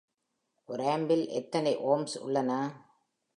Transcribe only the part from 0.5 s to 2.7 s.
ஒரு ஆம்பில் எத்தனை ஓம்ஸ் உள்ளன?